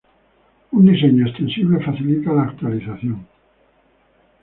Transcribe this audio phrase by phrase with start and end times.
[0.77, 3.27] Un diseño extensible facilita la actualización.